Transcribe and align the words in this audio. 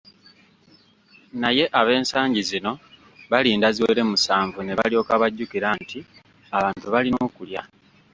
Naye 1.41 1.63
ab'ensangi 1.79 2.41
zino 2.49 2.71
balinda 3.31 3.67
ziwere 3.75 4.01
musanvu 4.11 4.59
ne 4.63 4.73
balyoka 4.79 5.13
bajjukira 5.21 5.67
nti 5.81 5.99
abantu 6.57 6.85
balina 6.93 7.19
okulya. 7.27 7.61